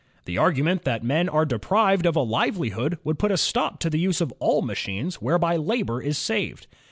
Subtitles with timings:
[0.25, 3.99] The argument that men are deprived of a livelihood would put a stop to the
[3.99, 6.65] use of all machines whereby labor is saved.